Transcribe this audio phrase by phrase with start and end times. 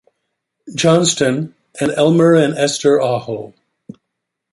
[0.73, 3.53] Johnston and Elmer and Esther Aho.